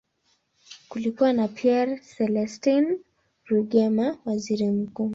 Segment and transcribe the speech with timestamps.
[0.89, 2.99] Kulikuwa na Pierre Celestin
[3.47, 5.09] Rwigema, waziri mkuu.